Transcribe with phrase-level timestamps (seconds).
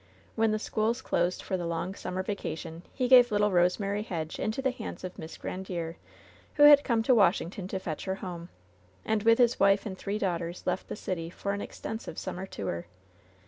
[0.35, 4.39] When the schools closed for the long summer vaca tion he gave little Eosemary Hedge
[4.39, 5.97] into the hands of Miss Grandiere,
[6.55, 8.49] who had come to Washington to fetch her home,
[9.05, 12.87] and with his wife and three daughters left the city for an extensive summer tour.